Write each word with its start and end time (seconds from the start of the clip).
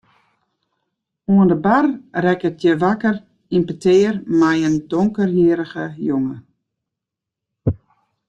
Oan 1.33 1.49
de 1.51 1.57
bar 1.65 1.85
rekket 2.23 2.57
hja 2.61 2.73
wakker 2.83 3.17
yn 3.55 3.67
petear 3.67 4.15
mei 4.39 4.59
in 4.67 4.75
donkerhierrige 4.91 5.85
jonge. 6.09 6.37